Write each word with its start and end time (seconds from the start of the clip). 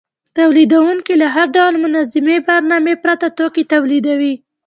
تولیدونکي 0.37 1.13
له 1.21 1.27
هر 1.35 1.47
ډول 1.55 1.73
منظمې 1.85 2.37
برنامې 2.47 2.95
پرته 3.03 3.27
توکي 3.37 3.63
تولیدوي 3.73 4.33